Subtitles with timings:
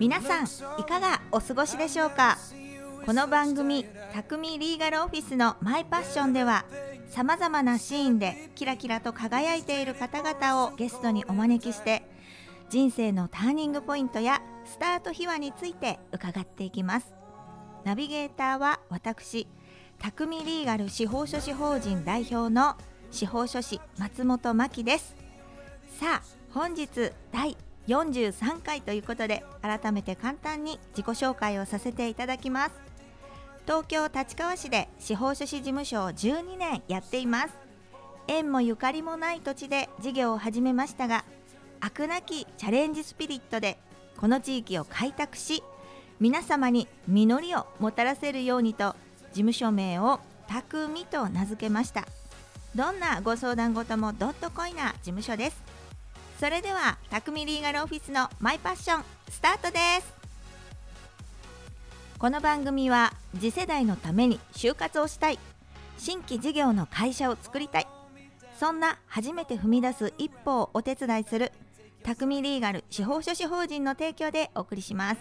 [0.00, 0.46] 皆さん
[0.80, 2.36] いかがお過ごしでしょうか？
[3.04, 6.64] この番組「匠リーガルオフィスのマイパッション」では
[7.08, 12.02] さまざまなシーンでキラキラと輝いている方々をゲストにお招きして
[12.68, 17.14] 人生のターニングポイントやスタート秘話について伺っていきます。
[17.84, 19.46] ナビゲーターは私
[20.00, 22.74] 匠リーガル司法書士法人代表の
[23.12, 25.14] 司法書士松本真希です。
[26.00, 26.22] さあ
[26.52, 32.72] 本日第43回ということで改めて簡単に自己紹介をさせていただきます。
[33.64, 37.54] 東京立川市で司法書士事務所を12年やっています。
[38.28, 41.24] 縁もゆかりもない土地で事業を始めましたが
[41.80, 43.78] 飽くなきチャレンジスピリットで
[44.16, 45.62] この地域を開拓し
[46.18, 48.96] 皆様に実りをもたらせるようにと
[49.28, 50.18] 事務所名を
[50.48, 52.06] 「たくみ」と名付けました。
[52.74, 55.65] どんなご相談事もどっとこいな事務所です。
[56.38, 60.12] それではたくみリーガルオフィスのマイパッションスタートです。
[62.18, 65.38] この番組は次世代のために就活をしたい。
[65.96, 67.86] 新規事業の会社を作りたい。
[68.60, 71.52] そんな初めて踏み出す一歩をお手伝いする
[72.02, 75.20] たくみリーガル司法書士法人の提供でお送りします。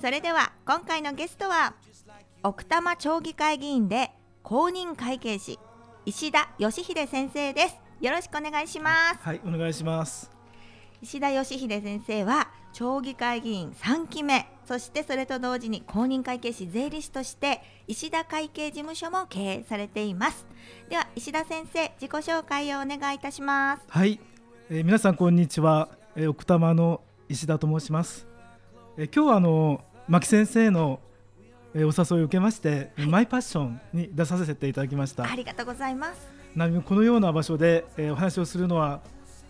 [0.00, 1.74] それでは今回のゲストは
[2.44, 4.12] 奥多摩町議会議員で
[4.44, 5.58] 公認会計士
[6.06, 7.83] 石田義秀先生です。
[8.00, 9.18] よろしくお願いします。
[9.22, 10.30] はいお願いします。
[11.02, 20.46] 石田義秀先生は町議会議員3期目そしてそれと同時に公認会計士税理士として石田会計事務所も経営されています。
[20.88, 23.82] では石田先生自己紹介をお願いいたします。
[23.88, 24.18] はい、
[24.70, 28.26] えー、皆さんこんにちは、えー、奥多摩の石田と申します。
[28.96, 31.00] え今日はあの牧先生の
[31.74, 31.86] お誘い
[32.22, 35.24] を受けまして、はい、マイパッションに出させていただきました。
[35.24, 39.00] ありがとうございますなみこのような場所で、えー、お話をするのは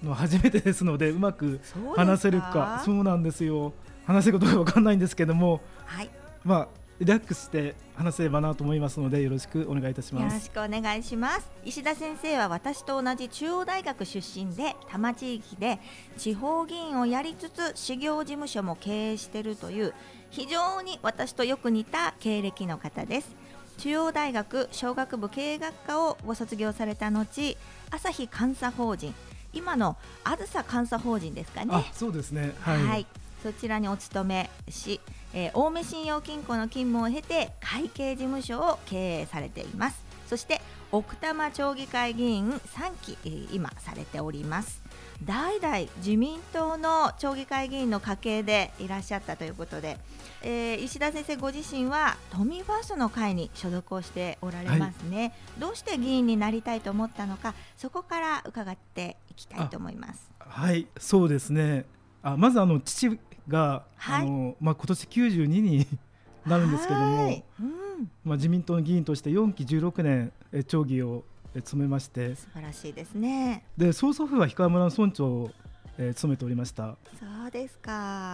[0.03, 1.61] の初めてですのでうまく
[1.97, 2.83] 話せるか？
[2.85, 3.73] そうなんですよ。
[4.05, 6.11] 話せることが分かんないんですけども、はい、
[6.45, 6.69] まあ
[7.01, 10.25] リラックスして話せればなと思いますのでよろしくお願いいたします。
[10.25, 11.51] よろしくお願いします。
[11.65, 15.81] 石田先生は私と同じ中央大学出身で多摩地域で
[16.19, 19.95] 地方議員をやりつつ修行事務所も経営しているという
[20.31, 23.35] 非常に私とよく似た経歴の方です
[23.79, 27.57] 中央大学商学部経営学科をご卒業された後
[27.91, 29.15] 朝日監査法人
[29.53, 31.91] 今のあずさ監査法人ですかね。
[31.93, 32.53] そうですね。
[32.61, 33.07] はい、はい、
[33.43, 35.01] そちらにお勤めし、
[35.33, 40.03] えー、青梅信用金庫の勤務を経て会計事務所を経営されています。
[40.29, 44.83] そして奥多摩町議会議員3期、えー、今されております。
[45.23, 49.99] 代々自民党の町議会議員の家系でいらっしゃったということで、
[50.47, 60.31] えー、石田先生ご自身は都民ファーストの会に所属をしておられますね、はい、どうして議員になりたいと思ったのかそこから伺っていきたいと思います。
[60.39, 61.87] はいそうですね。
[62.23, 63.19] あまずあの父
[63.49, 65.87] が、はい、あのまあ、今年92に
[66.47, 68.11] なるんですけども、うん。
[68.23, 70.33] まあ、自民党の議員として4期16年
[70.65, 71.25] 町議を
[71.55, 72.35] 務めまして。
[72.35, 73.65] 素晴らしいですね。
[73.79, 75.51] で曽祖父は氷川村の村長を、
[75.97, 76.97] えー、務めておりました。
[77.19, 77.91] そうですか、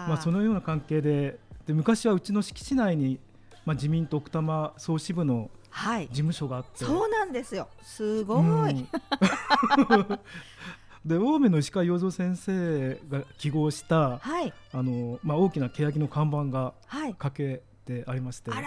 [0.09, 3.19] まあ、そのような関係でで昔はうちの敷地内に、
[3.65, 7.69] まあ、自民党奥多摩総支部の事務所があって、はい、そうなんですよ。
[7.82, 8.88] すごい、うん、
[11.04, 16.75] で青梅の石川洋三先生が記号した、はい、あのまあ、大きな欅の看板が
[17.19, 18.65] かけてありまして、はい、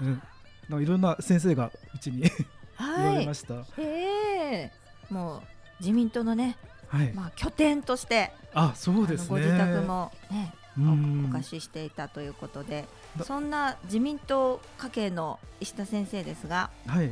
[0.00, 0.22] うん、
[0.68, 2.22] なんかいろんな先生がうちに
[2.78, 3.64] 言われました。
[3.78, 5.42] えー、もう
[5.80, 6.56] 自民党のね、
[6.88, 12.86] はい、まあ拠点としてあそうです、ね、ご自宅もねお貸ししていたということで
[13.24, 17.10] そんな自民党家系の石田先生ですが、はい、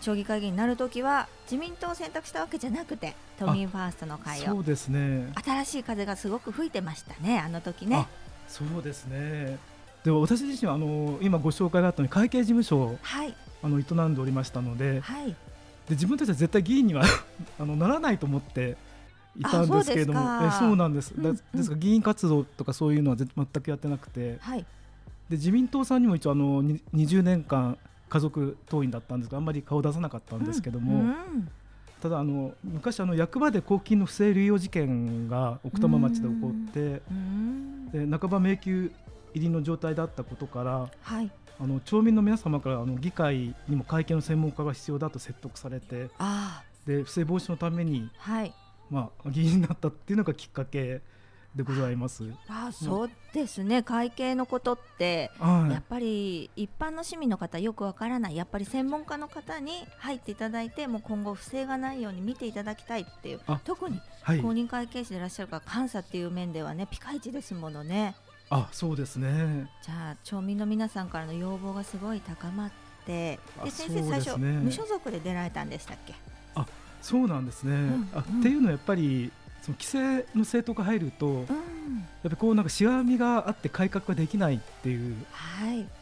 [0.00, 4.44] 町議会議員になるときは自民党を選択したわけじゃなくて都民ファーストの会を。
[4.44, 5.32] そうですね。
[5.44, 8.06] 新しい風がすごく吹いてましたねあの時ね。
[8.48, 9.58] そうですね。
[10.04, 15.34] でも私自身はあの今ご紹介があったように会計事務所を、はい、あの営んでおりましたのではい、で
[15.90, 17.02] 自分たちは絶対議員には
[17.58, 18.76] あのならないと思って
[19.38, 20.20] いたんですけれども。
[20.46, 24.60] えそうなんです、うんうん、ですから議員活動とかそういうのは全くやってなくて、はい、
[25.28, 27.78] で自民党さんにも一応あの20年間
[28.08, 31.48] 家族党員だったんですがあんまり顔を出さなかったんですけども、うんうん、
[32.00, 37.02] ただあの昔あの役場で公金の不正流用事件が奥多摩町で起こって、
[37.92, 38.90] で半ば迷宮
[39.34, 46.08] 入りの状態だったことから、はい、あの町民の皆様からあの議会にも会計の専門家が必要だと説得されて
[46.86, 48.54] で不正防止のために、はい
[48.90, 51.02] まあ、議員になったっていうのがきっかけ
[51.54, 52.24] でございます。
[52.48, 58.36] あそうですね、会計のことって、はい、やっぱり一般の市民の方よくわからない。
[58.36, 68.14] やっぱり専門家の方に入っていただいてもう今後不正がないように見ていただきたいっていう特に公認会計士でいらっしゃるから監査っていう面ではねピカイチですものね。
[68.50, 69.68] あそうですね。
[69.82, 72.70] じゃあ町民の皆さんからの要望がすごい高まっ
[73.06, 76.12] てで先生最初、無所属で出られたんでしたっけ？
[76.12, 76.16] あ
[77.06, 79.30] そうなんですね、うんうん、あっていうのはやっぱり
[79.62, 81.46] その規制の政党が入ると、うん、やっ
[82.24, 85.14] ぱりこうなんかしがらみがあって改革ができないっていう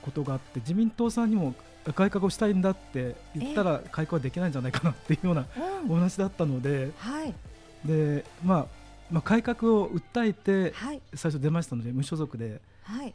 [0.00, 1.54] ことがあって、はい、自民党さんにも
[1.94, 5.46] 改革をしたいんだって言ったら改革はできないんじゃないかなっていうような
[5.88, 7.34] お話だったので、はい、
[7.84, 10.74] でまあまあ、改革を訴えて
[11.14, 12.60] 最初出ましたので、無所属で。
[12.82, 13.14] はい。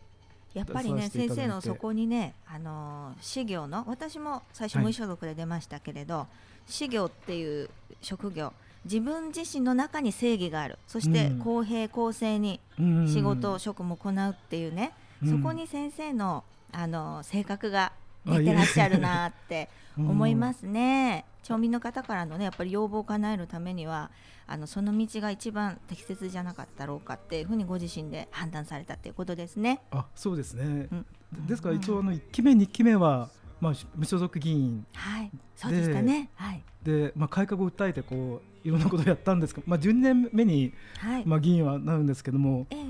[0.54, 6.28] やっぱりね先生のそこにねあの私業の私も最初無所属で出ましたけれど、はい、
[6.70, 7.70] 私業っていう
[8.02, 8.54] 職業。
[8.86, 10.78] 自分自身の中に正義がある。
[10.88, 12.60] そして公平公正に
[13.08, 14.94] 仕事、職務を行うっていうね、
[15.26, 17.92] そこに先生のあの性格が
[18.26, 21.26] 出てらっしゃるなって 思いますね。
[21.44, 24.12] 町民の方からのねやっぱり要望を叶えるためには
[24.46, 29.82] あのその道が一番適切じゃなかったろうかっていうふうにご自身で判断されたっていうことですね。
[29.92, 31.06] あそうですね、うん、
[31.48, 34.86] ですから一応あの1期目2期目はまあ、無所属議員。
[34.94, 42.86] はい、そうでしたね、はい、でまあ、改革を訴えてこういろんなことをやったんですけど、まあ、12年目に、はい、まあ、議員はなるんですけども、ええ、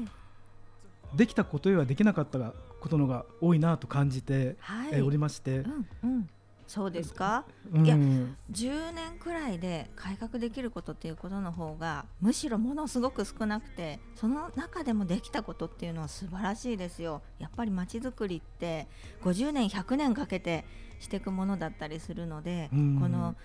[1.15, 6.29] できたことよりはできなかったことのが多いなと感じて、はい、えおりまして、うんうん、
[6.69, 17.23] そうですか、うん、いや10年くらいで改革できることっていうことの方がむしろものすごく少なくてその中でもできたことっていうのは素晴らしいですよ。
[17.39, 18.87] やっぱりまちづくりって
[19.23, 20.63] 50年100年かけて
[20.99, 23.35] していくものだったりするので、うん、この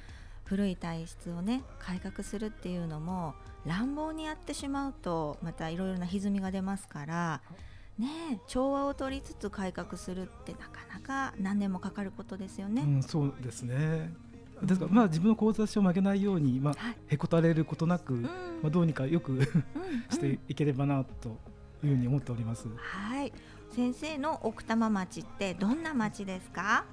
[0.44, 3.34] 古い体質をね改革するっていうのも
[3.64, 7.40] 乱暴にやってしまうとまたいろいろな歪みが出ますから
[7.98, 12.82] ね調和を取りつつ改革するってなかなか何年もかかることですよね。
[12.82, 14.12] うん、そうですね。
[14.62, 18.30] ですから、まあ、自分の志を曲げないように、まあ、はい、へこたれることなく、うん、ま
[18.66, 19.42] あ、どうにかよく
[20.10, 21.28] していければなと
[21.84, 22.68] いうふうに思っております。
[22.76, 23.32] はい。
[23.74, 26.84] 先生の奥多摩町ってどんな町ですか？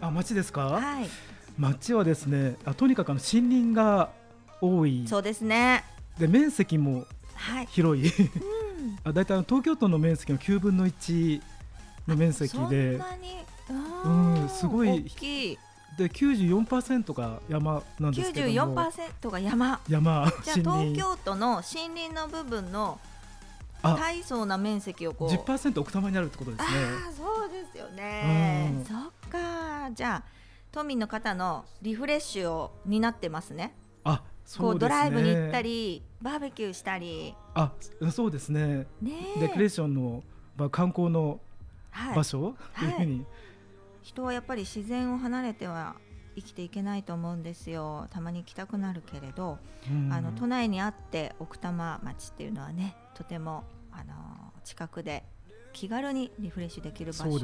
[0.00, 1.08] あ町ですか、はい、
[1.56, 4.10] 町はですねあとにかくあの森林が
[4.60, 5.06] 多い。
[5.06, 5.84] そうですね。
[6.18, 7.06] で面積も
[7.68, 8.28] 広い、はい、
[9.04, 11.40] あ大体東京都の面積の9分の1
[12.08, 13.00] の面積で。
[14.04, 15.04] うん、すごい。
[15.98, 18.74] で94%が山なんですけども。
[18.82, 19.80] 94%が山。
[19.88, 23.00] 山じゃあ東京都の森林の部分の
[23.82, 25.30] 大層な面積をこう。
[25.30, 26.68] 10%奥多摩になるってことですね。
[27.08, 29.90] あそうですよね、うん、そっか。
[29.92, 30.30] じゃあ
[30.70, 33.74] 都民の方のリフレッシュを担ってますね。
[34.04, 34.22] あ
[34.58, 37.34] こうドライブに行ったりバーベキューしたり。
[37.54, 37.72] あ
[38.10, 38.86] そうですね。
[39.40, 40.22] レクレーションの、
[40.56, 41.40] まあ、観光の
[42.14, 43.26] 場所、はい、いうふうに、はい、
[44.02, 45.96] 人はやっぱり自然を離れては
[46.36, 48.06] 生きていけないと思うんですよ。
[48.10, 49.58] たまに行きたくなるけれど、
[50.10, 54.14] あの都内にあって奥多摩町っていうのはねとてもあの
[54.62, 55.24] 近くで
[55.72, 57.38] 気軽にリフレッシュできる場所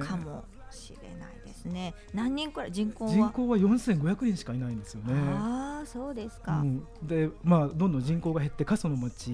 [0.00, 0.44] かも
[0.76, 1.94] しれないですね。
[2.14, 2.72] 何人くらい？
[2.72, 3.10] 人口は？
[3.10, 5.14] 人口は4500人しかいないんですよね。
[5.14, 6.58] ああそうですか。
[6.58, 9.28] うん、でまあどんどん人口が減って過疎の町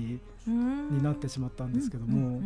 [0.47, 2.41] になってしまったんですけども、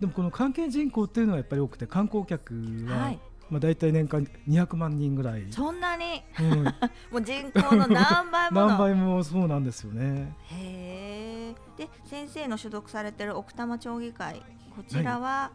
[0.00, 2.54] でもこの関係人口っていうのはやっぱり多くて観光客
[2.88, 5.46] は、はい、まあ大体年間200万人ぐらい。
[5.50, 6.64] そんなに、うん、
[7.10, 10.34] もう人口の何倍も 何倍もそうなんですよね。
[10.44, 11.54] へえ。
[11.76, 14.42] で先生の所属されてる奥多摩町議会
[14.76, 15.52] こちらは、は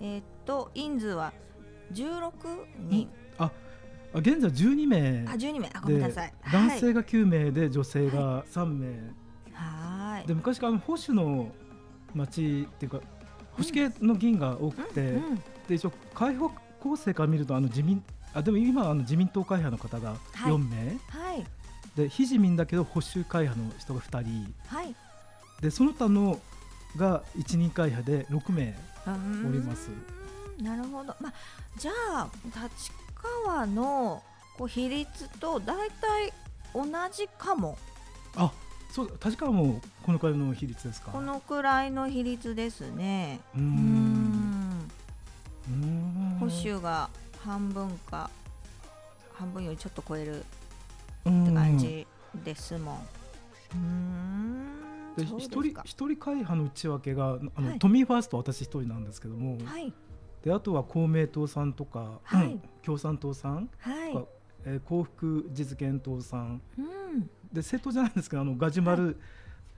[0.00, 1.32] い、えっと人数は？
[1.92, 2.32] 16
[2.88, 3.50] 人、あ
[4.14, 5.24] 現在12名。
[5.28, 5.70] あ12名。
[5.74, 6.32] あごめんなさい。
[6.52, 8.86] 男性が9名で女性が3名。
[9.52, 10.26] はい。
[10.26, 11.50] で昔から保守の
[12.14, 13.00] 町っていうか
[13.52, 16.50] 保守系の議員が多くて、うんうん、で一応解放
[16.80, 20.76] 構成から見るとあの自民あでも今あの自民党会派の方が4名、
[21.08, 21.46] はい、はい、
[21.96, 24.94] で非自民だけど保守会派の人が2人、はい、
[25.60, 26.40] でその他の
[26.96, 28.76] が一人会派で6名
[29.46, 29.90] おります。
[30.62, 31.32] なるほど、まあ、
[31.76, 32.92] じゃあ立
[33.44, 34.22] 川の
[34.56, 36.32] こう比率と大体
[36.74, 37.76] 同じかも。
[38.36, 38.52] あ
[38.90, 41.10] そう立川もこのくらいの比率ですか？
[41.10, 43.40] このくらいの比率ですね。
[43.56, 44.90] うん。
[46.38, 47.08] 保守が
[47.44, 48.30] 半分か
[49.32, 50.42] 半分よりちょっと超えるっ
[51.22, 52.06] て感じ
[52.44, 52.98] ですもん。
[53.74, 55.14] うん。
[55.16, 59.92] で一人一人会派の内訳があの、はい、都民ファースト私一人なんですけども、はい、
[60.44, 63.68] であとは公明党さんとか、はい、共産党さん
[64.12, 64.26] とか、
[64.66, 67.20] えー、幸福実現党さん、うん、
[67.50, 69.18] で政党じゃないんですけどあのガジュマル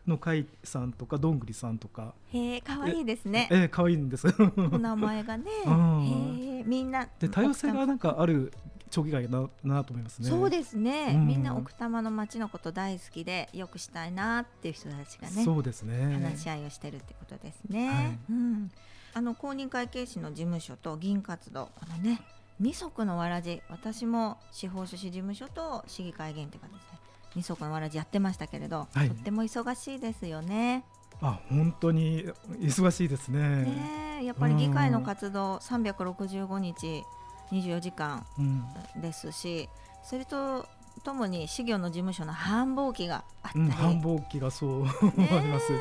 [0.09, 2.15] の海さんとかどんぐりさんとか。
[2.33, 3.49] へえ可愛いですね。
[3.51, 4.29] ええ可愛いんです。
[4.57, 5.51] お名前がね。
[5.67, 8.53] へえみんなで多様性がなんかある
[8.89, 10.29] 町議会ななと思いますね。
[10.29, 16.15] そうですね、うん、みんな奥多摩の町のこと大好きでよくしたいなっていう人たちがねそうですね。
[16.15, 17.89] 話し合いをしてるってことですね。
[17.89, 18.71] はい、うん、
[19.17, 22.21] あの公認会計士の事務所と議員活動このね
[22.61, 26.99] 二足のわらじ私も司法書士事務所と市議会議員というかですね。
[27.35, 30.85] 二足のわらじやってましたけれど、はい、とっても忙しいですよね。
[31.23, 32.27] あ本当に
[32.61, 33.65] 忙しいですね。
[33.65, 37.03] ねやっぱり議会の活動365日
[37.53, 38.27] 24時間
[39.01, 39.71] ですし、
[40.03, 40.67] うん、それと
[41.05, 44.91] ともに事業の事務所の繁忙期があったり、うん、繁忙期がそうあ
[45.41, 45.73] ります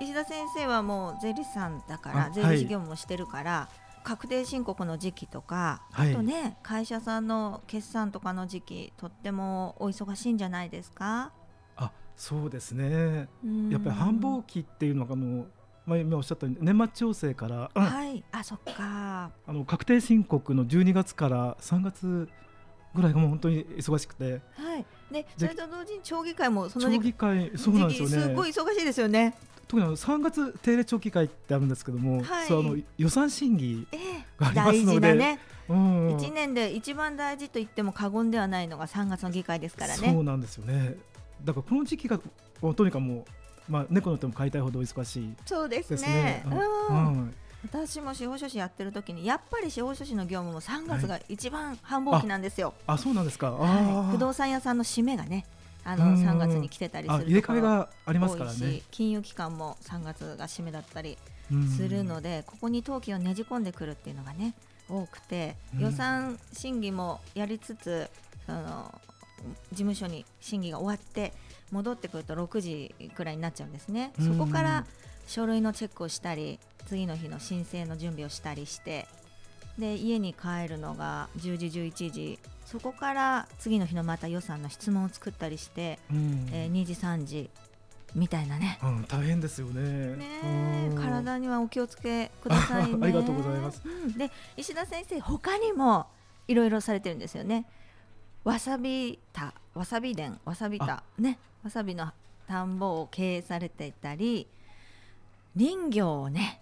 [0.00, 11.32] 石田先生はもう税理士さんだから税理士業務もしてるから、はい、確定申告の時期とか、はい、あとね会社さんの決算とかの時期とってもお忙しいんじゃないですか？
[11.76, 13.28] あそうですね。
[13.70, 15.46] やっぱり繁忙期っていうのがもう
[15.84, 19.32] まあ、今おっしゃったように年末調整から、はい、あそっか。
[19.46, 22.28] あの確定申告の12月から3月
[22.94, 28.22] ぐらいがもう本当に忙しくて、はい、でそれと同時に町議会もその町議会そうなんですよね。
[28.22, 29.34] すごい忙しいですよね。
[29.68, 33.86] 特にあの3月定例町議会ってあるんですけども、はい、そうあの予算審議
[34.38, 35.38] がありますので、えー、ね。
[35.68, 40.12] うん、1年で一番大事と言っても過言ではないのが3月の議会ですからね。
[40.12, 40.96] そうなんですよね。
[41.44, 43.24] だからこの時期がとにかくもう
[43.68, 46.42] まあ、猫の手も飼いたいほど忙しい、ね、そうですね。
[46.46, 46.48] う
[46.94, 52.74] ん、私も司法書士やってる時にやっぱり司法書士の業務も3月が一番繁忙期なんですよ。
[52.86, 55.46] あそうなんですか、はい、不動産屋さんの締めがね
[55.84, 58.82] あの3月に来てたりする入れ替えがありますからね。
[58.90, 61.18] 金融機関も3月が締めだったり
[61.76, 64.54] するのでここに登記をねじ込んでくるっていうのがね
[64.88, 68.10] 多くて予算審議もやりつつ
[68.46, 68.92] その
[69.70, 71.32] 事務所に審議が終わって
[71.70, 74.86] 戻ってくると6時くらいになっちゃうんですね、そこから
[75.26, 79.06] 書類のチェックをしたり次の日の申請の準備をしたりして
[79.78, 87.50] で家に帰るのが10時11時そこから次の日のまた予算の質問を作ったりして、うん、えー、2時3時
[88.14, 90.16] みたいなね、うん、大変ですよね。
[90.16, 96.06] ね体にはお気をつけください、ね、 ありがとうございます、うん、で石田先生他にも
[96.46, 97.66] いろいろされてるんですよね。
[98.44, 101.38] わさびたわさび田わさびたね。
[101.62, 102.12] わさびの
[102.46, 104.48] 田んぼを経営されていたり
[105.56, 106.61] 林業をね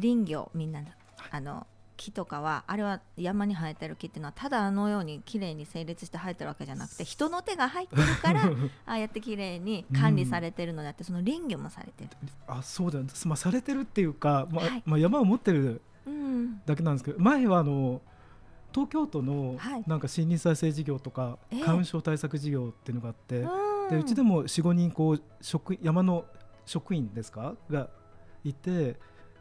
[0.00, 0.82] 林業みんな
[1.30, 8.44] あの木とかはあれは山に生えてる木っていうのはただあのように綺麗に整列して生えてるわけじゃなくて人の手が入ってるから
[8.86, 12.10] ああやって綺麗に管理されてるのであって、うん、その林業もされてる。
[12.46, 15.82] あそうだ、まあ、されてるっていうか、まあ、はい、まあ、山を持ってる
[16.64, 18.00] だけなんですけど、前はあの
[18.72, 23.40] 東京都のなんか森林再生事業とか、花粉症対策事業っていうのがあって、
[23.90, 26.24] でうちでも45人こう職山の
[26.64, 27.54] 職員ですか？
[27.70, 27.88] が
[28.44, 28.96] いて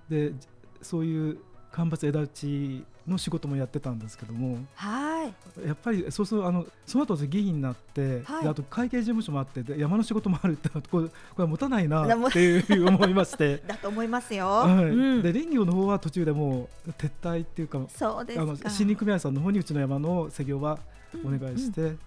[0.10, 0.34] で
[0.82, 1.38] そういう
[1.72, 5.34] 間伐枝打ちの仕事もやってたんですけども、はい、
[5.66, 11.10] やっぱりそうするあのその後議員になって、はい、あと会計事務所もあって山の仕事もあるって これこれ
[11.44, 13.64] は持たないなっていう思いまして。
[13.68, 14.86] だと思いますよ、はい。
[14.86, 18.44] うん、で林業の方は途中でもう撤退っていうかそうですか。
[18.44, 20.80] あの森林組合さんの方にうちの山の作業は
[21.24, 22.00] お願いして、うんうん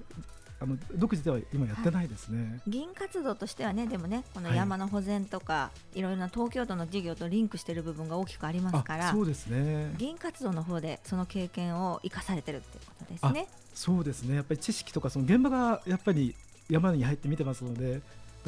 [0.63, 9.95] あの独自では今やってないですね、はい、議員活動としてはねでもねこの山の保全とか、はい、いろいろな東京都の事業とリンクしている部分が大きくありますからそうですね。
[9.97, 13.49] 議員活動の方でその経験を生かされてるっていうことですね。
[13.75, 14.37] そうですね。
[14.37, 16.35] やっぱり知識とかその現場がやっぱり
[16.69, 18.03] 山に入って見てますので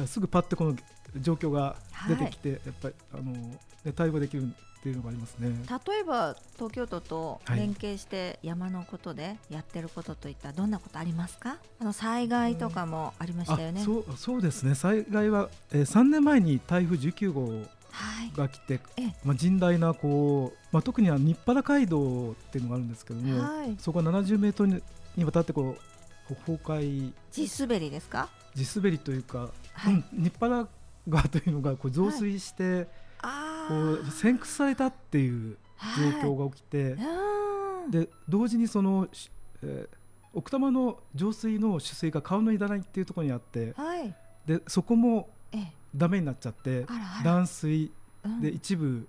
[0.05, 0.75] すぐパッとこの
[1.19, 1.75] 状況が
[2.07, 3.59] 出てきて、はい、やっぱりあの、ね、
[3.95, 5.47] 対応できるっていうのがありますね。
[5.87, 11.55] 例えば東京都と連携して山のことでやってることといったらどんなことありますか？
[11.79, 14.75] あの災害とかもありましたよね、うん、そうそうですね。
[14.75, 17.47] 災害は、えー、3年前に台風19号
[18.35, 24.83] が来て、はい、まあ、甚大なこう、まあ、特には日原街道っていうのがあるんですけども、はい、そこは70メートル
[25.15, 25.77] にわたってこ
[26.29, 28.27] う崩壊地滑りですか？
[28.53, 30.67] 地滑りというか、はい、うん、日原
[31.07, 32.87] 川というのがこう増水して、
[33.67, 33.75] こ
[34.05, 35.57] う先駆されたっていう
[36.21, 39.07] 状況が起きて、はい、で同時にその、
[39.63, 39.87] えー、
[40.33, 44.13] 奥多摩の浄水の取水が川のいらないっていうところにあって、はい、
[44.45, 45.29] でそこも
[45.95, 46.85] ダメになっちゃって
[47.23, 47.91] 断水
[48.41, 49.07] で一部、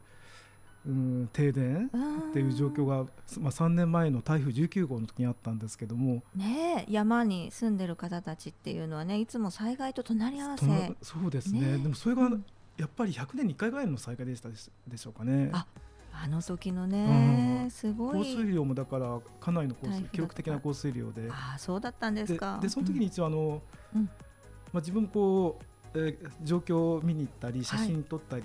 [0.86, 1.90] うん、停電
[2.30, 2.96] っていう状況が、
[3.38, 10.66] まあ、3年前の台風19号の時にあったんですけども、ね、山に住んでる方たちっていうのはねいつも災害と隣り合わせ。
[11.02, 12.30] そうですね、ね、でもそれが、
[12.76, 15.50] やっぱり100年に1回ぐらいの再開でしたでしょうかね。
[15.52, 15.66] あ
[16.16, 18.18] あの時のね、うん、すごい。
[18.18, 21.28] 降水量もだからかなりの降水記録的な降水量で。
[21.30, 22.58] あそうだったんですか。
[22.62, 23.62] でその時に一応あの、
[23.94, 24.10] うん、ま
[24.74, 25.64] あ、自分こう
[25.96, 28.42] えー、状況を見に行ったり写真撮ったり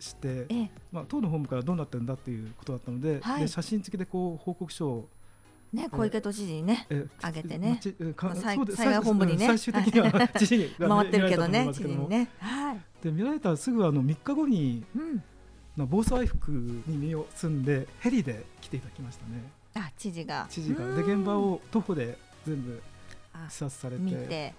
[0.00, 5.08] して、はいはい、まあ、党の本部からどうなってるんだっていうことだったのではい、で写真付きでこう報告書を
[5.72, 7.80] ね、小池都知事にね、えー、げてね、
[8.40, 12.30] 災害本部にね、最終的には 知事に回ってるけどね、知事にね。
[12.38, 15.22] はい、で見られたらすぐあの3日後に、うん、
[15.86, 19.42] 防災服に身を包んでヘリで来ていただきましたね。
[19.74, 20.46] あ知事が。
[20.48, 20.84] 知事が。
[20.94, 22.82] で現場を徒歩で全部
[23.48, 24.54] 視察されて。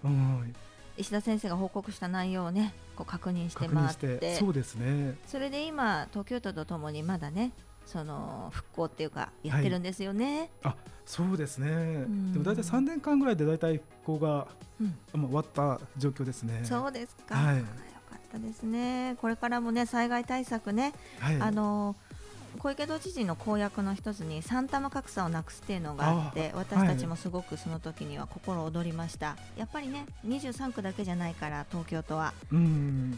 [0.97, 4.35] 石田先生が報告した内容をねこう確認して回って。
[4.35, 5.17] そうですね。
[5.25, 7.51] それで今東京都とともにまだね
[7.89, 10.51] その復興っていうかやってるんですよね。
[10.61, 14.47] はい、あそうですね、でも大体3年間ぐらいで大体復興が、
[14.79, 16.61] うん、まあ、終わった状況ですね。
[16.63, 17.63] そうですか、はい、よ
[18.11, 19.17] かったですね。
[19.19, 22.08] これからもね災害対策ね、はい、あのー
[22.59, 32.33] 小池都知事の公約の一つにサンタの格差をなくすっていうのがあって私たちもすごくその時には心躍りました、はい、やっぱりね23区だけじゃないから東京都は。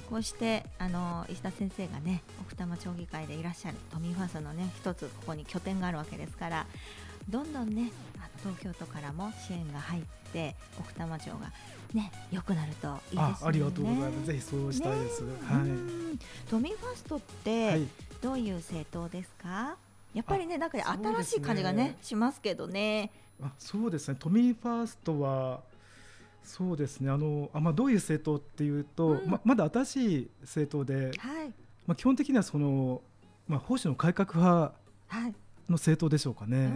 [0.09, 6.67] こうしてあの石田先生がね奥多摩町議会でいらっしゃる都民ファーストのね一つここに拠点があるわけですから
[7.27, 7.91] どんどんね
[8.43, 11.51] 東京都からも支援が入って奥多摩町が
[11.93, 13.47] ね良くなるといいですね。
[13.47, 14.27] ありがとうございます。
[14.27, 16.19] ぜひそうしたいです、ね、はい。
[16.49, 17.81] 都民ファーストって
[18.21, 19.77] どういう政党ですか？
[20.13, 23.11] やっぱりねなんか新しい感じがね、ね、しますけどね
[23.41, 25.61] あそうですね都民ファーストは
[26.43, 31.47] そうですねあのあ、まあ、どういう政党っていうと、うん、ままだ新しい政党で、はい
[31.87, 33.01] まあ、基本的にはその、
[33.47, 34.75] まあ、保守の改革派
[35.69, 36.57] の政党でしょうかね。
[36.57, 36.69] はい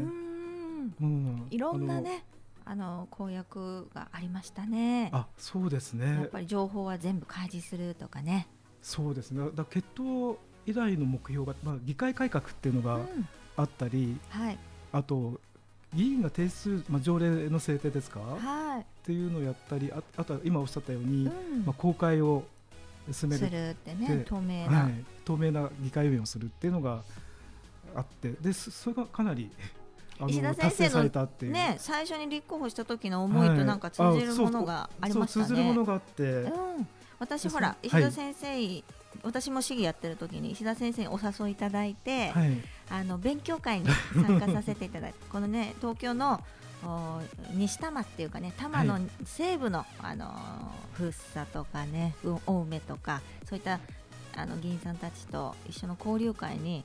[1.02, 2.24] うん、いろんなね
[2.64, 5.10] あの公約がありましたね。
[5.14, 6.06] あ、そうですね。
[6.06, 8.48] やっぱり情報は全部開示するとかね。
[8.82, 9.50] そうですね。
[9.54, 13.00] だ決闘以来の目標が、まあ、議会改革っていうのが
[13.58, 14.58] あったり、うん、はい、
[14.92, 15.40] あと
[15.94, 22.44] 議員が定数、まあ、条例の制定ですか、はい、っていうのをやったりああとは今おっしゃったように、うん、まあ、公開を
[23.12, 27.02] 進めるってね透明な、はい、透明な議会運営をするっていうのが
[27.96, 29.50] あってでそれがかなり
[30.28, 31.04] 石田先生の
[31.52, 35.46] ね最初に立候補した時の思いとなんか通じるものがありましたね。
[35.46, 36.88] 通じるものがあって、うん、
[37.20, 38.84] 私ほら石田先生、はい、
[39.26, 42.58] 私も市議やってる時に石田先生にお誘いいただいて、はい、
[42.90, 46.42] あの勉強会に参加させていただいて このね東京の
[47.54, 50.32] 西多摩っていうかね多摩の西部の、はい、あの
[50.94, 53.80] 福生とかね青梅とかそういった
[54.36, 56.84] あの議員さんたちと一緒の交流会に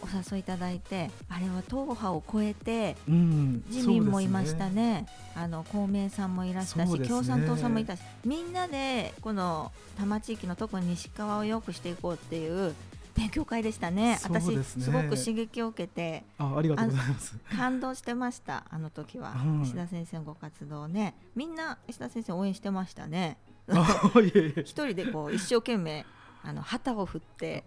[0.00, 12.74] お誘いいただいてあれは党派を超えて、うん、自民もいましたね、ね、あの公明さんもいらしたし、ね、共産党さんもいたしみんなでこの多摩地域の特に西側を良くしていこうっていう
[13.18, 14.18] 勉強会でしたね、ね。
[14.22, 17.36] 私、すごく刺激を受けてあありがとうございます。
[17.56, 19.34] 感動してました、あの時は、
[19.64, 23.36] 石田先生のご活動ね、みんな石田先生応援してましたね。
[24.64, 26.06] 一人でこう一生懸命
[26.42, 27.64] あの旗を振って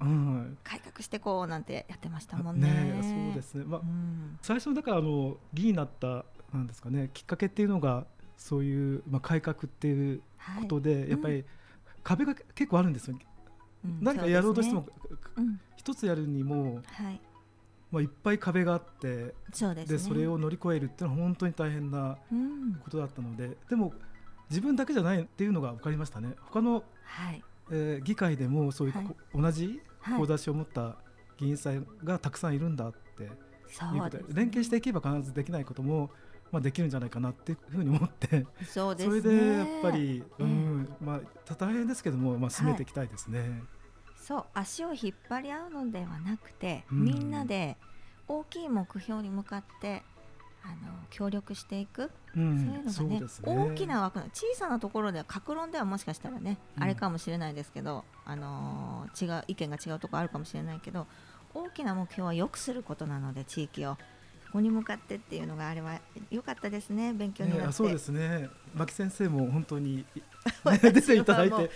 [0.64, 2.68] 改革してこうなんてやってましたもんね。
[2.68, 3.66] ねそうですね。
[3.66, 8.06] まあ、うん、最初だからあの議員になったなんですかねきっかけっていうのが
[8.38, 10.22] そういうまあ改革っていう
[10.62, 11.46] ことで、はい、やっぱり
[12.04, 13.18] 壁が結構あるんですよ。
[13.86, 14.86] うん、何かやろうとしても
[15.76, 17.22] 一、ね、つやるにも、はい、
[17.92, 22.18] まあいっぱい壁があってそうです、ね、でそれを乗り越えるっていうのは本当に大変な
[22.84, 23.94] ことだったので、でも
[24.50, 26.36] 自分だけじゃないっていうのが分かりましたね。
[26.42, 30.98] 他の、はいえー、議会でもそういう、はい、同じ志を持った
[31.38, 33.30] 議員さんがたくさんいるんだっていう
[34.02, 36.12] ことで、ね、連携していけば必ずできないことも、
[36.52, 38.46] まあ、できるんじゃないかなっていうふうに思って。
[38.68, 43.40] そうです、ね、それでやっぱり、うん、まあ、大変ですけども、まあ、進めていきたいですね。
[43.40, 43.50] はい、
[44.18, 47.78] そう足を引っ張り合うのではなくて、うん、みんなで
[48.28, 50.04] 大きい目標に向かって
[50.64, 61.08] あの協力していく、うん、そういうのがね、ね、大きな枠の小さなところでは格論ではもしかしたらね、うん、あれかもしれないですけど、あのー、違う意見が違うところあるかもしれないけど
[61.54, 63.98] 大きな目標は良くすることなので地域を。
[64.52, 68.50] ここに向かってっていうのがあれは良かったですね勉強になって、ね、そうですね。
[68.76, 70.04] 牧先生も本当に、ね、
[70.92, 71.72] 出ていただいて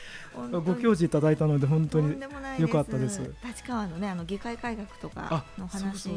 [0.51, 2.19] ご教示いただいたので本当に
[2.59, 3.33] 良かったです。
[3.45, 6.09] 立川のねあの議会改革とかの話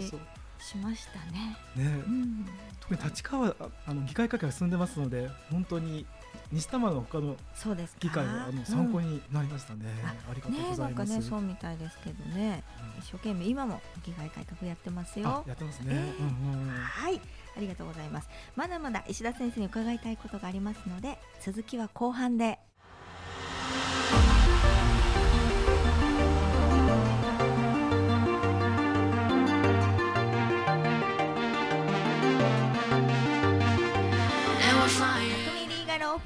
[0.61, 1.57] しましたね。
[1.77, 2.47] ね、うん、
[2.81, 3.55] 特に立川
[3.87, 6.07] あの議会改革が進んでますので本当に
[6.53, 7.37] 西多摩の他の
[8.01, 9.81] 議会あの参考になりましたね。
[10.03, 10.79] うん、ありがとうございます。
[10.81, 12.63] ね、なんかねそうみたいですけどね、
[12.95, 15.45] うん、一生懸命今も議会改革やってますよ。
[15.47, 15.87] やってますね。
[15.91, 17.21] えーうんうん、はい。
[17.57, 18.29] ありがとうございます。
[18.55, 22.59] まだまだ石田先生に伺いたいことがありますので、続きは後半で。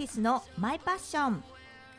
[0.05, 1.45] ィスのマイパッション。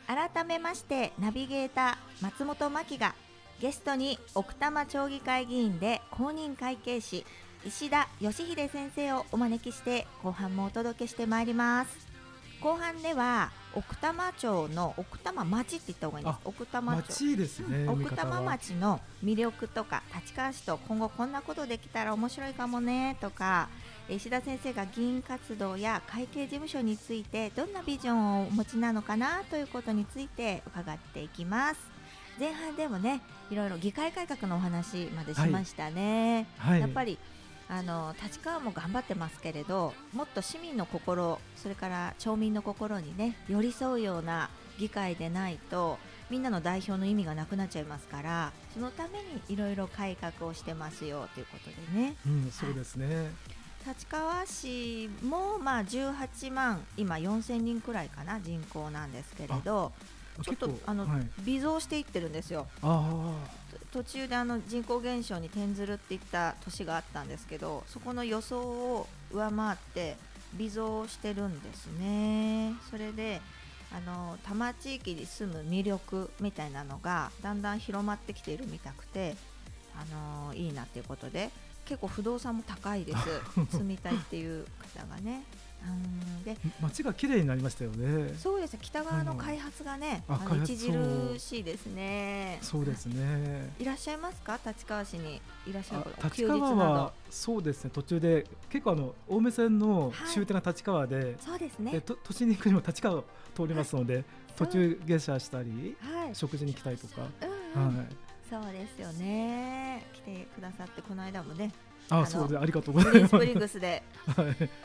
[0.07, 3.15] 改めましてナビゲーター松本真希が
[3.61, 7.25] ゲストに奥多摩町議会議員で公認会計士
[7.65, 12.13] 石田義秀先生をお招きして後半もお届けしてまいります。
[12.59, 16.37] 後半では奥多摩町の奥多摩町って言った方がいいです。
[16.45, 17.37] 奥多摩町。
[17.37, 23.69] ですね、奥多摩町の魅力とか立川市と今後こんなことできたら面白いかもねとか
[24.09, 31.79] 石田先生が議員活動や会計事務所についてどんなビジョンをお持ちなのかなということについて伺っていきます。
[32.39, 36.71] 前半でもねいろいろ議会改革のお話までしましたね、はい。
[36.73, 37.17] はい、やっぱり
[37.69, 45.97] あの立川も頑張ってますけれどもっと市民の心それから町民の心にね寄り添うような議会でないと
[46.29, 52.15] みんなの代表の意味がなくなっちゃいますからそのためにいろいろ改革をしてますよということでね。
[52.25, 53.25] うん、そうですね、はい
[53.85, 59.91] 立川市もまあ18万今4000人くらいかな人口なんですけれど
[60.41, 62.65] ちょっとあの、はい、微増していってるんですよ。
[63.91, 70.17] 途中であの人口減少に転ずるっていった年があったんですけどそこの予想を上回って
[70.55, 72.73] 微増してるんですね。
[72.89, 73.41] それで
[73.95, 79.35] あの多摩地域に住む魅力みたいなのがだんだん広まってきているみたくて
[79.95, 81.51] あのいいなっていうことで
[81.85, 83.17] 結構不動産も高いです。
[83.77, 84.65] 住みたいっていう
[84.95, 85.43] 方がね。
[85.85, 86.43] うん。
[86.43, 88.33] で街が綺麗になりましたよね。
[88.37, 88.77] そうです。
[88.81, 92.59] 北側の開発がね、うん、あの著しいですね。
[92.61, 92.85] そう。
[92.85, 93.73] ですね。
[93.79, 94.59] いらっしゃいますか？
[94.65, 97.91] 立川市にいらっしゃる立川はそうですね。
[97.93, 102.01] 途中で結構あの青梅線の終点が立川で、はい、そうですね。
[102.01, 108.32] 都心に行くにも立川通りますので、はい、途中下車したり、はい、食事に来たりとか、はい。
[108.53, 110.05] そうですよね。
[110.13, 111.71] 来てくださってこの間もね
[112.07, 113.27] あそうでありがとうございます。
[113.29, 114.03] スプリングスで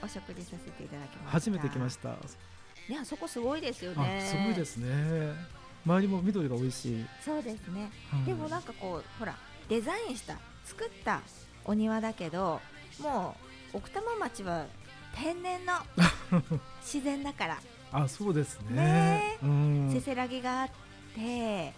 [0.03, 1.31] お食事させていただきました。
[1.33, 2.09] 初めて来ました。
[2.89, 4.23] いやそこすごいですよね。
[4.25, 5.35] すごいですね。
[5.85, 7.07] 周りも緑が美味しい。
[7.23, 9.37] そうですね、はい、でもなんかこうほら
[9.69, 11.21] デザインした作った
[11.67, 12.63] お庭だけど
[13.03, 13.37] も
[13.75, 14.65] う奥多摩町は
[15.15, 15.75] 天然の
[16.81, 17.59] 自然だから。
[17.93, 18.77] あそうですね。
[18.77, 20.71] ね、うん、せせらぎがあっ
[21.15, 21.75] て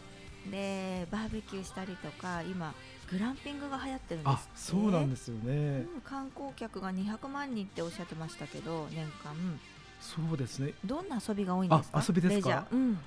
[0.50, 2.72] でバーベキューしたりとか今
[3.10, 9.34] グランピングが流行ってるんですそうなんですよね、うん、観光客が200万人っておっしゃってましたけど年間。
[10.00, 10.72] そうですね。
[10.84, 12.04] どんな遊びが多いんですか？
[12.08, 12.98] 遊びですか、うん、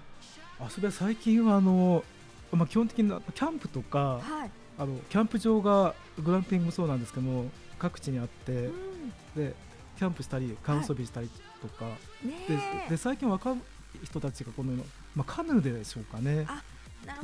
[0.62, 2.04] 遊びは最近はあの、
[2.52, 9.56] まあ、基本的にキャンプとか、はい、あのキャンプ場がグランピングもそうなんですけども各地にあって、うん、で
[9.98, 11.30] キャンプしたり川遊びしたり
[11.62, 13.56] とか、はい、でで最近若い
[14.04, 14.74] 人たちがこの、
[15.16, 16.46] まあ、カヌーでしょうかね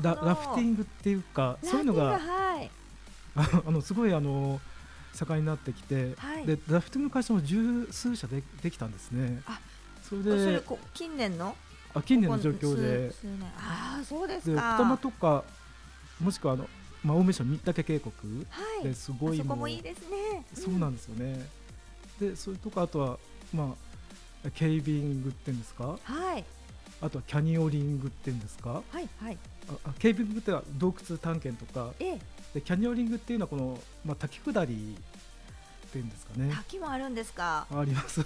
[0.02, 2.70] ララフティングっていうかそういうのが、はい、
[3.36, 4.60] あ のすごいあの
[5.14, 9.42] 盛んになってきて、はい、でラフティングの会社も十数社でできたんですね。
[9.46, 9.60] あ
[10.04, 10.64] それで
[10.94, 11.56] 近年の？
[11.94, 13.12] あ近年の状況で。
[13.58, 14.62] あそうですか。
[14.62, 15.44] 奥多摩とか
[16.20, 16.70] もしくはあの、
[17.04, 18.46] まあ、青梅市の新岳渓谷。
[18.84, 21.48] ですごいもういいですね、そうなんですよね。
[22.20, 23.18] でそれとかあとは
[23.54, 23.90] まあ
[24.52, 26.46] ケイビングっていうんですか、はい、
[27.02, 29.59] あとはキャニオリングっていうんですか、はいはい、あ
[30.00, 32.20] ケービングっては洞窟探検とか、ええ、
[32.56, 34.98] でキャニオリングっていうのはこの、まあ、滝下り
[35.88, 36.52] っていうんですかね。
[36.54, 37.68] 滝もあるんですか？
[37.72, 38.26] あります。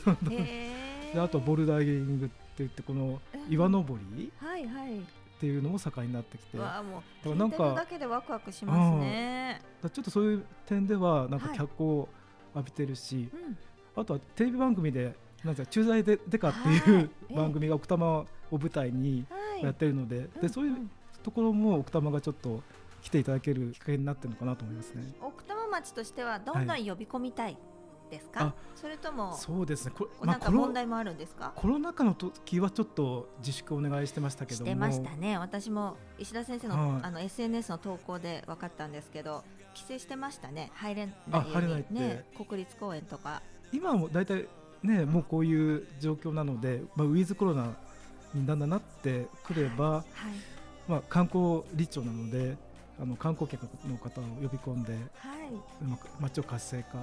[1.14, 5.00] であとボルダリングって言ってこの岩登り、はいはい。
[5.00, 5.02] っ
[5.44, 9.62] ていうのも盛んになってきて、わあもう聞いてるだけでワクワクしますね。
[9.82, 12.10] ちょっとそういう点ではなんか脚光を
[12.56, 13.58] 浴びてるし、はいうん、
[14.02, 19.26] あとはテレビ番組でなんか駐在ででかっていう、番組が奥多摩を舞台に
[19.62, 20.78] やってるので、でそういう
[21.24, 22.62] ところも奥多摩がちょっと
[23.02, 25.04] 来ていただけるきっかけになってるのかなと思いますね。
[25.22, 27.58] 奥多摩町としてはどんどん呼び込みたい、
[28.14, 29.94] ですか、それともそうですね。
[29.98, 35.38] こなんか問題もあるんですか、コロナ禍の時はちょっと自粛お願いしてましたけどしてましたね。
[35.38, 40.72] 私も石田先生の,、あの SNS の投稿で分かったんですけど規制してましたね。
[40.76, 41.14] 入れな
[41.80, 43.42] いね国立公園とか。
[43.72, 44.48] 今はもう大体
[44.84, 47.74] ねもうこういう状況なので、まあ、ウィズコロナ
[48.36, 50.04] にだんだんなってくれば、はい
[50.88, 52.58] まあ、観光立町なので
[53.02, 55.02] あの観光客の方を呼び込んで、はい、
[56.20, 57.00] 街を活性化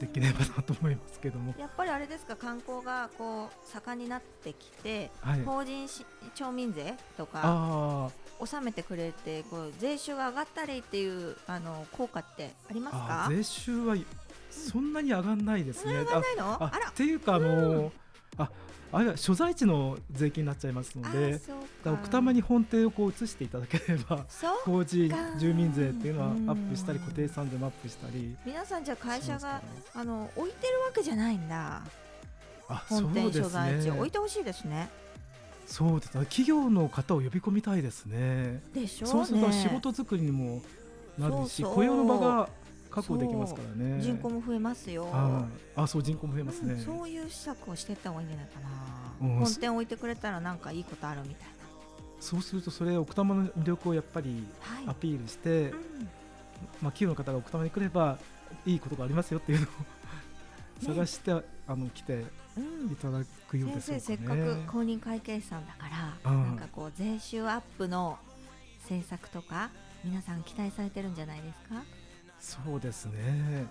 [0.00, 1.54] できればなと思いますけども。
[1.58, 13.26] やっぱりあれですか観光がこう盛んになってきて、はい、法人し町民税とか納めてくれてこう税収が上がったりっていうあの効果ってありますか？
[13.28, 13.96] 税収は
[14.50, 15.92] そんなに上がらないですね。
[15.94, 16.64] 上がらないの？
[16.64, 17.92] あっていうかあの、うん、
[18.38, 18.50] あ
[18.94, 21.40] あれは所在地の税金になっちゃいますので
[21.84, 24.24] 奥多摩に本店をこう移していただければ
[24.64, 28.36] 工事住民税っていうのはアップしたり固定産税もアップしたり。
[28.46, 29.62] 皆さんじゃ会社が、ね、
[29.94, 31.82] あの置いてるわけじゃないんだ。
[32.88, 34.88] 本店所在地、ね、置いてほしいですね。
[35.66, 38.62] そうです企業の方を呼び込みたいですね。
[38.72, 40.62] でしょう、ね、そうすると仕事作りにも
[41.18, 42.48] なるし雇用の場が
[42.94, 44.00] 確保できますからね。
[44.00, 45.08] 人口も増えますよ。
[45.12, 48.68] あそう人口も増えますね、うん、そういう施策をしていった方がいいんじゃないかな、
[49.20, 51.54] うん、本店置いてくれたらなんかいいことあるみたいな。
[52.20, 54.46] そうするとそれ奥多摩の魅力をやっぱり
[54.86, 55.76] アピールして、はいうん、ま
[56.88, 58.18] あ、企業の方が奥多摩に来れば
[58.64, 59.68] いいことがありますよっていうのを
[60.94, 62.24] 探して、ね、あの来て
[62.92, 65.88] いただくようです、ね、先生せっかく公認会計士さんだか
[66.24, 68.18] ら、なんかこう税収アップの
[68.82, 69.70] 政策とか
[70.04, 71.82] 皆さん期待されてるんじゃないですか？
[72.44, 73.66] そうですね。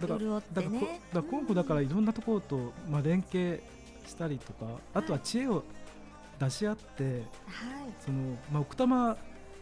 [0.00, 3.62] だからだからだ今後だからいろんなところと、まあ、連携
[4.06, 5.62] したりとか、あとは知恵を
[6.40, 7.22] 出し合って、はい、
[8.00, 9.16] そのまあ、奥多摩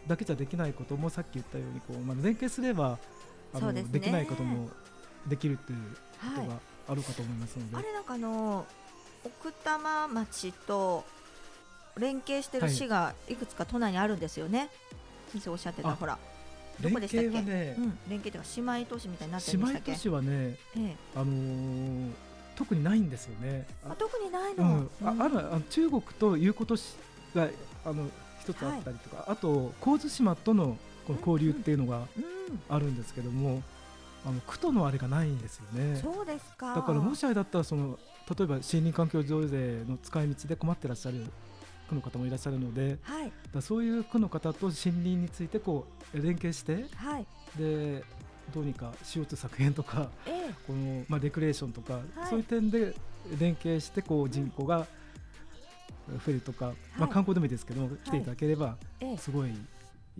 [0.07, 2.99] だけじゃできないこともさっき言ったようにこう、まあ、連携すれば
[3.53, 4.69] あので、ね,、きないことも
[5.27, 5.79] できるっていう
[6.37, 8.67] ことがあるかと思いますので、はい、あれなんかあの
[9.25, 11.05] 奥多摩町と
[11.97, 14.69] 連携してる市がいくつか都内にあるんですよね、はい、
[15.33, 16.19] 先生おっしゃってたほら
[16.81, 19.93] どこでしたっけ、ねうん、連携というか姉妹都市みたいになってるんでしたっけ？
[19.93, 22.11] 姉妹都市はね、ええ、あのー
[22.57, 23.67] 特にないんですよね。
[23.85, 26.95] あ特にないの、うん、ああるあ中国ということし
[27.35, 27.49] が
[27.85, 28.09] あの
[28.41, 32.07] 一つあったりとか、はい、あと神津島とのこの交流っていうのが
[32.69, 33.61] あるんですけども、
[34.25, 35.99] あの区とのあれがないんですよね。
[36.01, 36.77] そうですか。
[36.77, 41.25] だからもしあれだったらその例えば森林環境増税の使い道で困ってらっしゃる
[41.95, 47.27] 区の方もいらっしゃるので、はい、だそういう区の方と森林についてこう連携して、はい、
[47.59, 48.03] で
[48.53, 52.95] どうにか CO2 削減とか、ええ、このまあ、レクレーションとか、はい、そういう点で
[53.39, 54.87] 連携してこう人口が
[56.27, 58.77] 増えるとか、はい、まあ、観光でもいいですけど、来ていただければ
[59.19, 59.51] すごい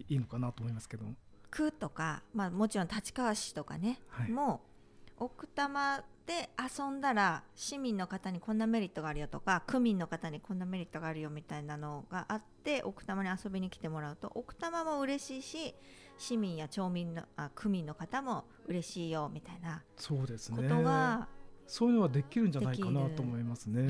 [0.09, 1.05] いいのかなと思いますけど。
[1.51, 4.74] 区とか、まあ、もちろん立川市とかね、はい、もう
[5.19, 15.75] 奥多摩で遊んだら市民の方にこんなメリットがあるよとか区民の方にこんなメリットがあるよみたいなのがあって奥多摩に遊びに来てもらうと奥多摩も嬉しいし
[16.17, 20.69] 市民や町民のあ区民の方も嬉しいよみたいなそうですね。
[20.69, 21.29] ことが
[21.67, 23.83] そういうのはできるんじゃないかなと思いますね。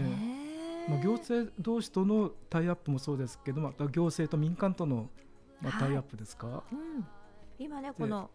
[0.88, 5.08] まあ、行政同士とのタイアップもそうですけど、また行政と民間との、
[5.60, 7.06] まあ、タイアップですか、はいうん、
[7.58, 8.30] 今ねこの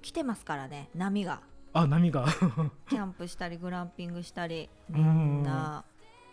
[0.00, 2.26] 来てますからね波があ波が。
[2.88, 5.84] キャンプしたりグランピングしたりみんな。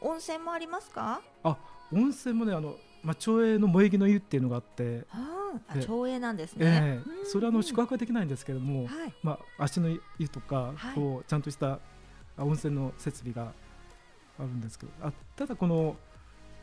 [0.01, 1.21] 温泉もありますか？
[1.43, 1.57] あ
[1.91, 5.05] 温泉もねあの、まあ、町営の萌え木の湯っていうのがあって。
[5.11, 5.35] あ
[5.79, 11.79] 町営なんですね、えー、それはあの宿泊はできないんですけれども、はい、まあ、足の湯とか、はい、こうちゃんとした
[12.37, 13.53] 温泉の設備が
[14.37, 15.95] あるんですけどあただこの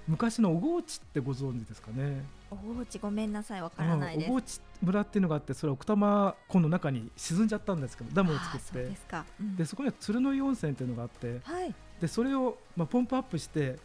[0.07, 2.25] 昔の小河内ってご存知ですかね？
[2.55, 8.85] 小河内ごめんなさいわからないです、小河内村っていうのがあってそれは奥多摩湖の中に沈んじゃったんですけどダムを作って。
[8.85, 9.03] でそ
[9.41, 13.77] うん、でそこには鶴の湯温泉っていうのがあって、はい、でそれを、まあ、ポンプアップして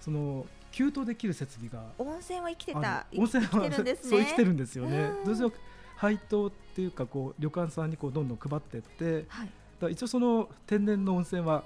[0.00, 3.06] その給湯できる設備が温泉は生きてた。
[3.16, 5.10] 温泉はそう生きてるんですよね。
[5.24, 5.52] どう
[5.96, 11.64] 配当っていうかこう旅館さんにこうどんどん配っていって、はい、だ一応その天然の温泉は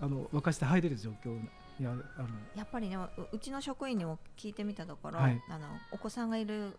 [0.00, 1.38] あの沸かして入れる状況
[1.80, 2.04] にある
[2.54, 2.98] やっぱりね
[3.32, 6.78] うちの職員にも聞いてみたところ、はい、あのお子さんがいる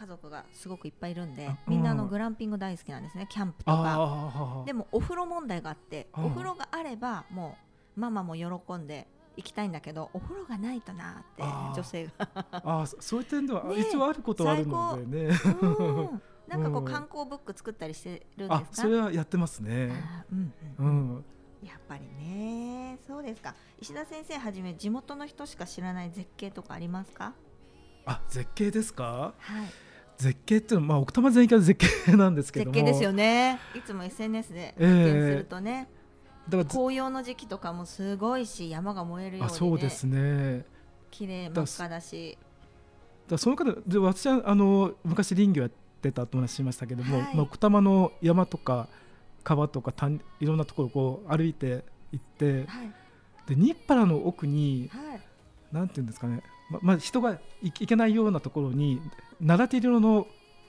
[0.00, 4.62] 家族がすごくいっぱいいるんでみんなのグランピング大好きなんですねキャンプとか。
[4.64, 7.58] でもお風呂問題があってお風呂があればも
[7.96, 9.06] うママも喜んで
[9.36, 12.28] 行きたいんだけどお風呂がないとなって女性が。
[12.50, 15.34] あそういう点では、 ね、一応あることはあるのでね。
[16.48, 18.82] なんかこう観光ブック作ったりしてるんですか？
[18.82, 19.92] それはやってますね。
[20.32, 21.24] うん、うん、
[21.64, 23.54] やっぱりねそうですか。
[23.80, 27.34] 石田先生はじめ地元の人しか知らない絶景とかありますか？
[28.06, 29.34] あ絶景ですか？
[29.38, 29.66] はい。
[30.16, 33.58] 絶景っていうのは、まあ、奥多摩全域は絶景なんですけど絶景ですよね。
[33.74, 36.00] いつも SNS で発見するとね、えー
[36.48, 40.64] だから紅葉の時期とかもすごいし山が燃えるように、ね、そうですね。
[41.10, 42.36] 綺麗真っ赤だし。
[43.28, 45.70] だその方で私はあの昔林業やっ
[46.00, 48.88] てたとお話しましたけども、はい、まあ、奥多摩の山とか
[49.56, 52.92] 川とか谷いろんなところをこう歩いて行って、はい、
[53.48, 55.20] で日原の奥に、はい、
[55.72, 59.00] なんていうんですかねままあ、人が行けないようなところに
[59.40, 60.28] 奈良ティロの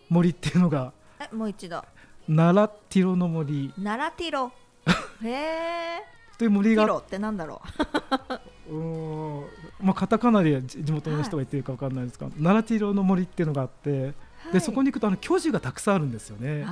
[0.09, 1.83] 森っていうのがえもう一度
[2.27, 4.51] 奈良ティロの森奈良ティロ
[5.23, 6.21] へえ。
[6.39, 6.97] という森が。
[6.97, 7.61] ってなんだろ
[8.67, 8.73] う。
[8.73, 9.45] うん。
[9.79, 14.13] まあカタカナで地元の人が言ってるかわかんないですが、はい、奈良ティロの森っていうのがあって、はい、
[14.51, 16.65] でそこに行くとあの巨樹がたくさんあるんですよね。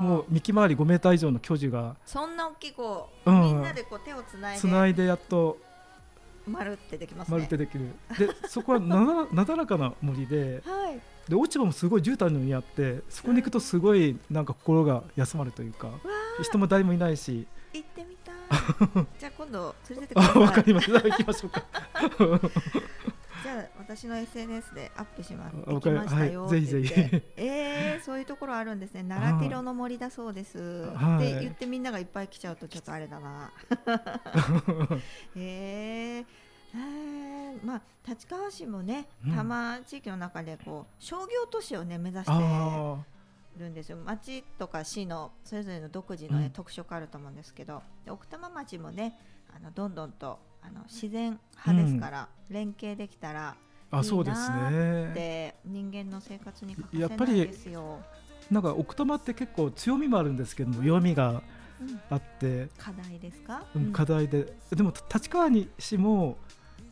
[0.00, 1.96] もう幹回り5メーター以上の巨樹が。
[2.06, 4.60] そんな大きいこう、うん、みんなでこう手をつないで。
[4.60, 5.58] つないでやっと。
[6.46, 7.90] 丸ってできます、ね、丸ってできる。
[8.18, 10.62] でそこはな なだらかな森で。
[10.66, 11.00] はい。
[11.28, 15.88] で落ち葉もすごい絨毯のようにあってそこに行くとすごいなんか心が休まるというか、
[16.42, 18.34] 人も誰もいないし行ってみたい
[19.20, 21.64] じゃあ今度連れてってください わかりました行きましょうか
[22.00, 25.56] じゃあ私の SNS でアップします。
[25.56, 29.04] 行きましたよって言って、はい、えー、そういうところあるんですね。
[29.06, 30.58] 奈良ティロの森だそうです。
[30.58, 33.52] って言ってみんながいっぱい来ちゃうとちょっとあれだな。
[35.36, 36.24] えー。
[36.72, 42.32] えー、まあ立川市もね多摩地域の中でこう商業都市をね目指して
[43.58, 43.98] るんですよ。
[43.98, 47.82] 町とか市のそれぞれの独自のね、うん、特色あると思うんですけど。
[48.08, 49.18] 奥多摩町もね
[49.54, 53.56] あのどんどんとあの自然派ですから、うん、連携できたら
[53.92, 57.98] いいなって人間の生活に欠かせないですよ。
[58.50, 61.42] なんか奥多摩って結構強みもあるんですけども弱みが
[62.08, 64.52] あって、うん、課題ですか、うん、課題で。
[64.70, 66.36] でも立川に市も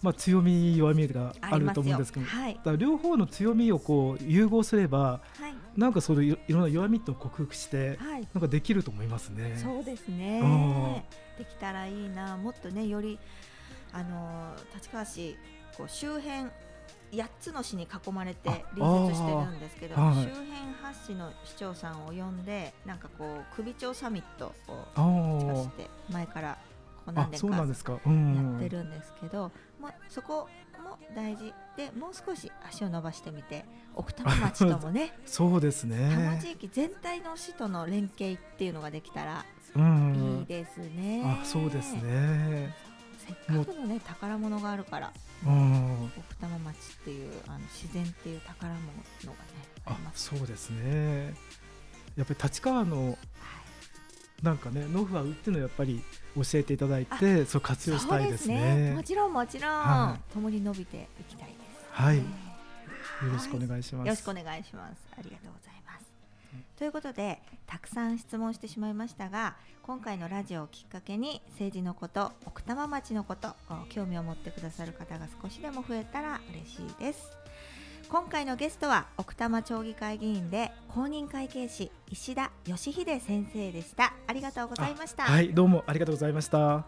[0.02, 9.58] まあ、強み弱みがあると思うんですけど、はい、だ両方の強みをこう融合すれば、はい、なんかそのいろんな弱みと克服して、はい、なんかできると思いますね。
[9.60, 11.04] そうですね。
[11.36, 13.18] できたらいいな、もっとねより
[13.92, 15.36] あの立川市
[15.76, 16.50] こう周辺
[17.12, 24.52] 8つの市に囲まれて隣接してるんですけど、はい、周辺8市の市長さんを呼んでなんかこう首長サミット
[25.00, 26.58] をして前から
[27.06, 30.48] こう何年かやってるんですけど、まあ、そこ
[30.84, 31.52] も大事。
[31.76, 36.10] でもう少し足を伸ばしてみて奥多摩町ともね そうですね。
[36.10, 39.44] 多摩地域全体の市との連携っていうのができたら
[39.76, 41.22] いいですね。
[41.24, 42.74] あそうですね
[43.28, 45.12] せっかくのね宝物があるから、
[45.46, 49.36] うん、奥多摩町っていうあの自然っていう宝物がね
[49.84, 51.34] あります、そうですね。
[52.16, 53.16] やっぱり立川の、はい、
[54.42, 56.02] なんかねノウハウっていうのはやっぱり
[56.34, 62.22] 教えていただいてそう活用したいですね、ね、もちろんもちろん、はい、共に伸びていきたいです、はい、よ
[63.32, 64.06] ろしくお願いします。
[64.06, 65.06] よろしくお願いします。
[65.12, 65.77] ありがとうございます
[66.78, 73.48] ということでたくさん質問してしまいましたが今回のラジオをきっかけに政治のこと奥多摩町のこと
[73.88, 77.36] 興味を持ってくださる方が少しでも増えたら嬉しいです。
[78.08, 84.14] 今回のゲストは奥多摩町議会議員で公認会計士石田義秀先生でした。
[84.28, 85.24] ありがとうございました。
[85.24, 86.58] はいどうもありがとうございました。
[86.58, 86.84] は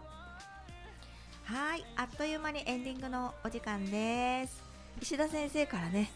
[1.75, 4.63] いあっという間にエンディングのお時間です。
[5.01, 6.09] 石田先生からね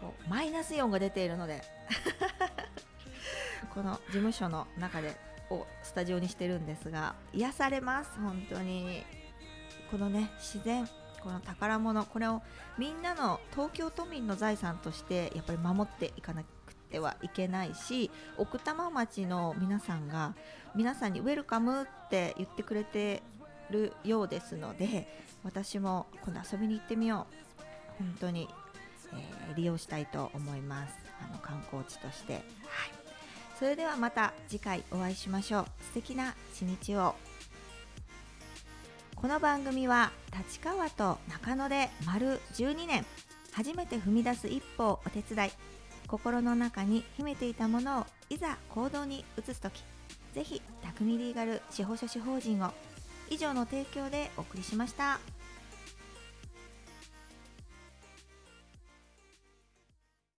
[0.00, 1.62] こうマイナスイオンが出ているので
[3.76, 5.14] この事務所の中で
[5.50, 9.04] をスタジオにしてるんですが癒されます本当に。
[9.90, 10.88] このね自然
[11.22, 12.42] この宝物これを
[12.76, 20.34] みんなの東京都民の財産としてやっぱり守っていかなくてはいけないし奥多摩町の皆さんが
[20.74, 23.22] 皆さんにウェルカムって言ってくれて
[23.70, 25.08] るようですので
[25.44, 27.46] 私も今度遊びに行ってみよう。
[27.98, 28.48] 本当に、
[29.12, 30.94] えー、利用したいと思います。
[31.24, 32.34] あの観光地として。
[32.34, 32.42] はい。
[33.58, 35.64] それではまた次回お会いしましょう。
[35.82, 37.14] 素敵な一日を。
[39.14, 43.06] この番組は立川と中野で丸12年。
[43.52, 45.50] 初めて踏み出す一歩をお手伝い。
[46.06, 49.82] 心の中に秘めていたものをいざ行動に移す時。
[50.34, 52.72] ぜひ匠リーガル司法書士法人を。
[53.30, 55.18] 以上の提供でお送りしました。